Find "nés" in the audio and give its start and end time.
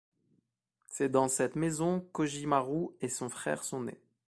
3.83-4.01